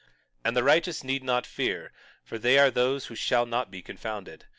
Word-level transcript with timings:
22:22 0.01 0.07
And 0.45 0.57
the 0.57 0.63
righteous 0.63 1.03
need 1.03 1.23
not 1.23 1.45
fear, 1.45 1.93
for 2.23 2.39
they 2.39 2.57
are 2.57 2.71
those 2.71 3.05
who 3.05 3.13
shall 3.15 3.45
not 3.45 3.69
be 3.69 3.83
confounded. 3.83 4.45